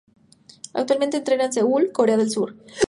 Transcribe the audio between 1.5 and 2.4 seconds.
Seúl, Corea del